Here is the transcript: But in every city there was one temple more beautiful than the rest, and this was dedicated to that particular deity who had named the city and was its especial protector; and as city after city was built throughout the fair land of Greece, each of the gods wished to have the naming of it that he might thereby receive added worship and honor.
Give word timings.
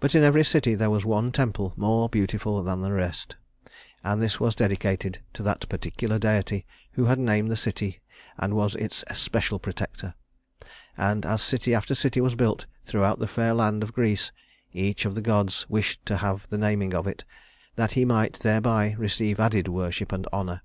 But 0.00 0.14
in 0.14 0.22
every 0.22 0.42
city 0.42 0.74
there 0.74 0.88
was 0.88 1.04
one 1.04 1.30
temple 1.30 1.74
more 1.76 2.08
beautiful 2.08 2.62
than 2.62 2.80
the 2.80 2.92
rest, 2.94 3.36
and 4.02 4.22
this 4.22 4.40
was 4.40 4.54
dedicated 4.56 5.20
to 5.34 5.42
that 5.42 5.68
particular 5.68 6.18
deity 6.18 6.64
who 6.92 7.04
had 7.04 7.18
named 7.18 7.50
the 7.50 7.54
city 7.56 8.00
and 8.38 8.54
was 8.54 8.74
its 8.76 9.04
especial 9.08 9.58
protector; 9.58 10.14
and 10.96 11.26
as 11.26 11.42
city 11.42 11.74
after 11.74 11.94
city 11.94 12.22
was 12.22 12.36
built 12.36 12.64
throughout 12.86 13.18
the 13.18 13.28
fair 13.28 13.52
land 13.52 13.82
of 13.82 13.92
Greece, 13.92 14.32
each 14.72 15.04
of 15.04 15.14
the 15.14 15.20
gods 15.20 15.66
wished 15.68 16.06
to 16.06 16.16
have 16.16 16.48
the 16.48 16.56
naming 16.56 16.94
of 16.94 17.06
it 17.06 17.26
that 17.76 17.92
he 17.92 18.06
might 18.06 18.36
thereby 18.38 18.94
receive 18.96 19.38
added 19.38 19.68
worship 19.68 20.10
and 20.10 20.26
honor. 20.32 20.62